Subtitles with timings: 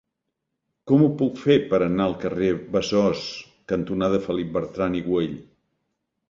[0.91, 3.21] Com ho puc fer per anar al carrer Besòs
[3.73, 5.39] cantonada Felip Bertran i Güell?